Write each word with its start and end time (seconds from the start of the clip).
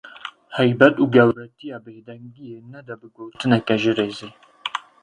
Heybet 0.57 0.95
û 1.03 1.05
gewretiya 1.15 1.77
bêdengiyê 1.85 2.57
nede 2.73 2.95
bi 3.01 3.07
gotineke 3.17 3.75
ji 3.81 3.91
rêzê. 3.99 4.29